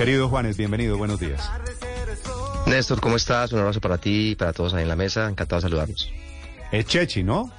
[0.00, 1.46] Querido Juanes, bienvenido, buenos días.
[2.64, 3.52] Néstor, ¿cómo estás?
[3.52, 5.28] Un abrazo para ti y para todos ahí en la mesa.
[5.28, 6.10] Encantado de saludarlos.
[6.72, 7.52] Es Chechi, ¿no?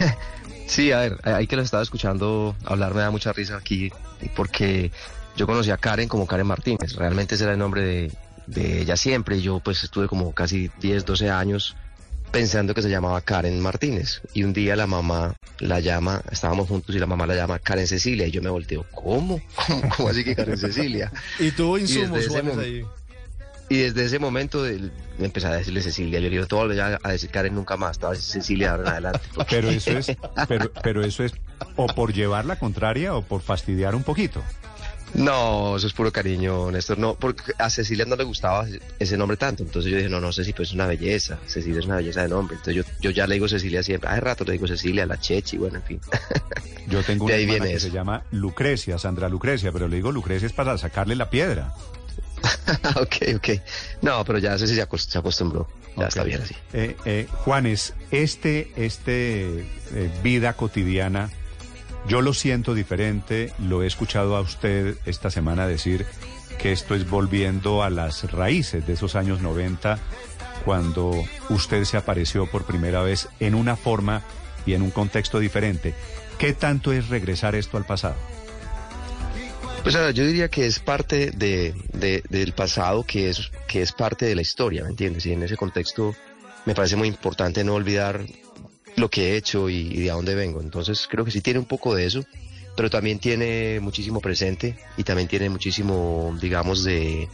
[0.66, 3.92] sí, a ver, ahí que los estaba escuchando hablar me da mucha risa aquí
[4.34, 4.90] porque
[5.36, 6.94] yo conocí a Karen como Karen Martínez.
[6.94, 8.12] Realmente ese era el nombre de,
[8.46, 11.76] de ella siempre yo pues estuve como casi 10, 12 años
[12.30, 14.20] pensando que se llamaba Karen Martínez.
[14.34, 17.86] Y un día la mamá la llama, estábamos juntos y la mamá la llama Karen
[17.86, 18.26] Cecilia.
[18.26, 19.40] Y yo me volteo, ¿cómo?
[19.96, 21.12] ¿Cómo, así que Karen Cecilia?
[21.38, 22.84] y tuvo insumos y desde, ahí.
[23.68, 26.20] y desde ese momento el, me empecé a decirle Cecilia.
[26.20, 28.82] Yo le digo, todo ya a decir Karen nunca más, todo a decir Cecilia ahora
[28.84, 29.20] en adelante.
[29.34, 30.12] porque- Pero eso es,
[30.48, 31.32] pero, pero eso es
[31.76, 34.42] o por llevar la contraria o por fastidiar un poquito.
[35.14, 36.98] No, eso es puro cariño, Néstor.
[36.98, 38.66] No, porque a Cecilia no le gustaba
[38.98, 39.62] ese nombre tanto.
[39.62, 41.38] Entonces yo dije, no, no, Ceci, pues es una belleza.
[41.46, 42.56] Cecilia es una belleza de nombre.
[42.56, 44.08] Entonces yo, yo ya le digo Cecilia siempre.
[44.10, 46.00] Hace rato le digo Cecilia, la Chechi, bueno, en fin.
[46.88, 47.86] Yo tengo De una ahí hermana viene que eso.
[47.88, 51.74] se llama Lucrecia, Sandra Lucrecia, pero le digo Lucrecia es para sacarle la piedra.
[52.96, 53.48] ok, ok.
[54.02, 55.68] No, pero ya Ceci se, acost- se acostumbró.
[55.96, 56.54] Ya está bien así.
[56.72, 59.60] Eh, eh, Juanes, este, este
[59.94, 61.28] eh, vida cotidiana,
[62.08, 66.06] yo lo siento diferente, lo he escuchado a usted esta semana decir
[66.58, 69.98] que esto es volviendo a las raíces de esos años 90,
[70.64, 71.12] cuando
[71.50, 74.22] usted se apareció por primera vez en una forma
[74.66, 75.94] y en un contexto diferente.
[76.38, 78.16] ¿Qué tanto es regresar esto al pasado?
[79.82, 83.92] Pues ahora, yo diría que es parte de, de- del pasado, que es, que es
[83.92, 85.24] parte de la historia, ¿me entiendes?
[85.26, 86.14] Y en ese contexto
[86.66, 88.20] me parece muy importante no olvidar
[88.98, 90.60] lo que he hecho y, y de a dónde vengo.
[90.60, 92.24] Entonces creo que sí tiene un poco de eso,
[92.76, 97.28] pero también tiene muchísimo presente y también tiene muchísimo, digamos, de,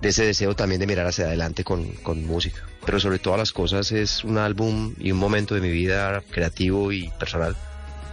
[0.00, 2.62] de ese deseo también de mirar hacia adelante con, con música.
[2.84, 6.92] Pero sobre todas las cosas es un álbum y un momento de mi vida creativo
[6.92, 7.56] y personal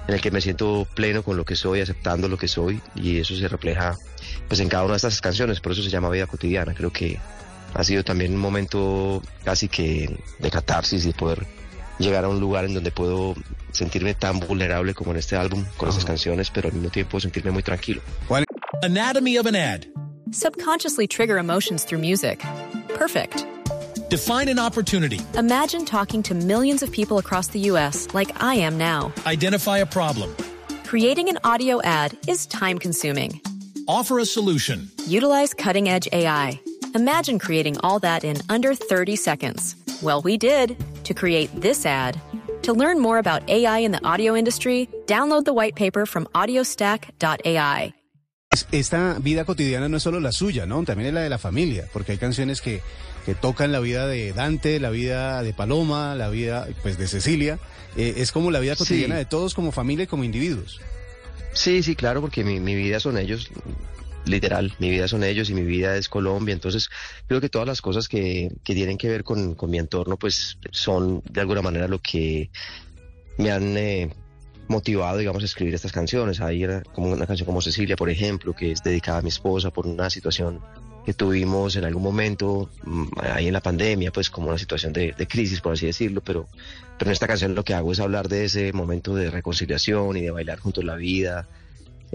[0.07, 3.19] en el que me siento pleno con lo que soy, aceptando lo que soy y
[3.19, 3.97] eso se refleja
[4.47, 6.73] pues en cada una de estas canciones, por eso se llama Vida Cotidiana.
[6.73, 7.19] Creo que
[7.73, 11.45] ha sido también un momento casi que de catarsis y de poder
[11.99, 13.35] llegar a un lugar en donde puedo
[13.71, 17.51] sentirme tan vulnerable como en este álbum con estas canciones, pero al mismo tiempo sentirme
[17.51, 18.01] muy tranquilo.
[18.83, 19.85] Anatomy of an ad.
[20.31, 22.43] Subconsciously trigger emotions through music.
[22.89, 23.45] Perfect.
[24.09, 25.19] Define an opportunity.
[25.37, 28.07] Imagine talking to millions of people across the U.S.
[28.13, 29.11] like I am now.
[29.25, 30.35] Identify a problem.
[30.85, 33.41] Creating an audio ad is time consuming.
[33.87, 34.89] Offer a solution.
[35.07, 36.59] Utilize cutting edge AI.
[36.93, 39.75] Imagine creating all that in under 30 seconds.
[40.01, 42.15] Well, we did to create this ad.
[42.63, 47.93] To learn more about AI in the audio industry, download the white paper from audiostack.ai.
[48.51, 50.83] Es- Esta vida cotidiana no es solo la suya, ¿no?
[50.83, 52.81] También es la de la familia, porque hay canciones que,
[53.25, 57.59] que tocan la vida de Dante, la vida de Paloma, la vida pues de Cecilia.
[57.97, 59.19] Eh, es como la vida cotidiana Sí.
[59.19, 60.79] de todos como familia y como individuos.
[61.53, 63.49] Sí, sí, claro, porque mi, mi vida son ellos,
[64.25, 66.89] literal, mi vida son ellos y mi vida es Colombia, entonces
[67.27, 70.57] creo que todas las cosas que, que tienen que ver con, con mi entorno, pues
[70.71, 72.49] son de alguna manera lo que
[73.37, 74.09] me han eh,
[74.67, 76.41] motivado, digamos, a escribir estas canciones.
[76.41, 79.71] Hay era como una canción como Cecilia, por ejemplo, que es dedicada a mi esposa
[79.71, 80.61] por una situación
[81.05, 85.13] que tuvimos en algún momento mm, ahí en la pandemia, pues como una situación de,
[85.17, 86.47] de crisis, por así decirlo, pero,
[86.97, 90.21] pero en esta canción lo que hago es hablar de ese momento de reconciliación y
[90.21, 91.47] de bailar junto a la vida,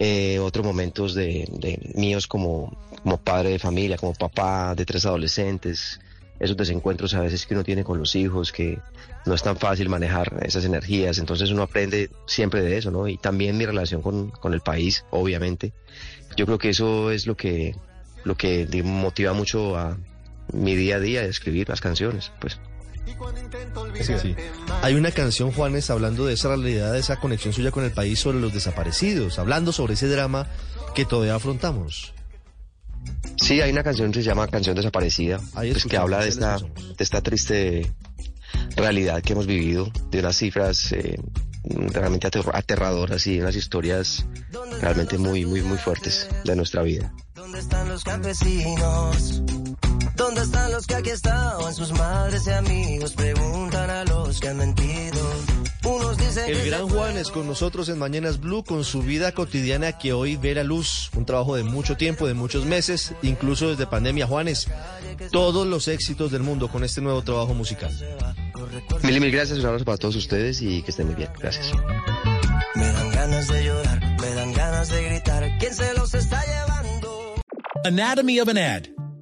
[0.01, 5.99] eh, otros momentos de, míos como, como padre de familia, como papá de tres adolescentes,
[6.39, 8.79] esos desencuentros a veces que uno tiene con los hijos, que
[9.27, 13.09] no es tan fácil manejar esas energías, entonces uno aprende siempre de eso, ¿no?
[13.09, 15.73] Y también mi relación con, con el país, obviamente.
[16.37, 17.75] Yo creo que eso es lo que,
[18.23, 19.99] lo que motiva mucho a
[20.53, 22.61] mi día a día escribir las canciones, pues.
[24.01, 24.37] Sí, sí.
[24.83, 28.19] Hay una canción, Juanes, hablando de esa realidad, de esa conexión suya con el país
[28.19, 30.47] sobre los desaparecidos, hablando sobre ese drama
[30.95, 32.15] que todavía afrontamos.
[33.37, 37.05] Sí, hay una canción que se llama Canción Desaparecida, pues, que habla de esta, de
[37.05, 37.93] esta triste
[38.77, 41.19] realidad que hemos vivido, de unas cifras eh,
[41.93, 44.27] realmente aterradoras y unas historias
[44.81, 47.13] realmente muy, muy, muy fuertes de nuestra vida.
[47.35, 49.43] ¿Dónde están los campesinos?
[50.19, 51.73] ¿Dónde están los que aquí estaban?
[51.73, 55.19] Sus madres y amigos preguntan a los que han mentido.
[55.85, 59.97] Unos dicen El gran Juan es con nosotros en Mañanas Blue con su vida cotidiana
[59.97, 61.11] que hoy ve la luz.
[61.15, 64.27] Un trabajo de mucho tiempo, de muchos meses, incluso desde pandemia.
[64.27, 64.67] Juanes,
[65.31, 67.93] todos los éxitos del mundo con este nuevo trabajo musical.
[69.05, 71.31] Mil y mil gracias, un abrazo para todos ustedes y que estén muy bien.
[71.39, 71.71] Gracias.
[72.75, 75.59] Me dan ganas de llorar, me dan ganas de gritar.
[75.61, 77.35] ¿Quién se los está llevando?
[77.85, 78.98] Anatomy of an ad.